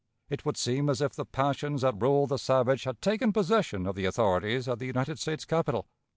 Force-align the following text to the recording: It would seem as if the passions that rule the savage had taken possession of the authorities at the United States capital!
It 0.31 0.45
would 0.47 0.57
seem 0.57 0.89
as 0.89 0.99
if 0.99 1.13
the 1.13 1.27
passions 1.27 1.83
that 1.83 2.01
rule 2.01 2.25
the 2.25 2.39
savage 2.39 2.85
had 2.85 3.03
taken 3.03 3.31
possession 3.31 3.85
of 3.85 3.93
the 3.93 4.05
authorities 4.05 4.67
at 4.67 4.79
the 4.79 4.87
United 4.87 5.19
States 5.19 5.45
capital! 5.45 5.85